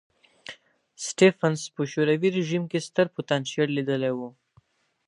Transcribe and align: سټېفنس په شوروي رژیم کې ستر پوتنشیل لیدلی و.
سټېفنس 1.05 1.61
په 1.75 1.81
شوروي 1.91 2.29
رژیم 2.37 2.63
کې 2.71 2.79
ستر 2.87 3.07
پوتنشیل 3.15 3.69
لیدلی 3.77 4.11
و. 4.15 4.19